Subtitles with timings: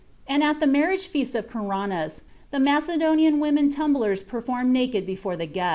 [0.25, 5.45] And at the marriage feast of Caranus, the Macedonian women tumblers performed naked before the
[5.45, 5.69] guests (Athenæus, iv, 3)."